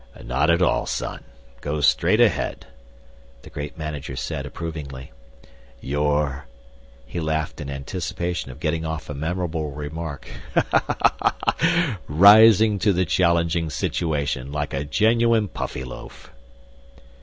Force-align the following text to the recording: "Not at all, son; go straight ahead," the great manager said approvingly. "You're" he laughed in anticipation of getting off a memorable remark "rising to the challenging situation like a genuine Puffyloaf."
"Not 0.23 0.49
at 0.49 0.63
all, 0.63 0.87
son; 0.87 1.23
go 1.61 1.79
straight 1.79 2.19
ahead," 2.19 2.65
the 3.43 3.51
great 3.51 3.77
manager 3.77 4.15
said 4.15 4.47
approvingly. 4.47 5.11
"You're" 5.79 6.45
he 7.05 7.19
laughed 7.19 7.61
in 7.61 7.69
anticipation 7.69 8.49
of 8.49 8.59
getting 8.59 8.83
off 8.83 9.11
a 9.11 9.13
memorable 9.13 9.69
remark 9.69 10.27
"rising 12.07 12.79
to 12.79 12.93
the 12.93 13.05
challenging 13.05 13.69
situation 13.69 14.51
like 14.51 14.73
a 14.73 14.85
genuine 14.85 15.47
Puffyloaf." 15.47 16.31